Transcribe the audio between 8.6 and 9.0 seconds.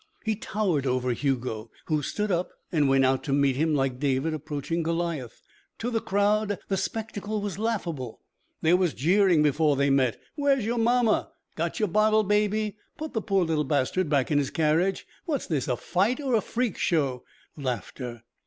There was